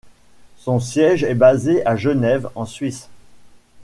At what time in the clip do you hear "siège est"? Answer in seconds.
0.79-1.35